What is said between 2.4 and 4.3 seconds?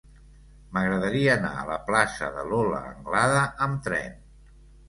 Lola Anglada amb tren.